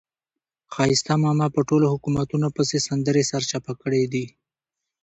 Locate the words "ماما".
1.23-1.47